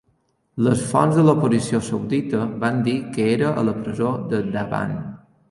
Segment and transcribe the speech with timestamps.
[0.67, 4.99] Les fonts de l'oposició saudita van dir que era a la presó de Dhaban.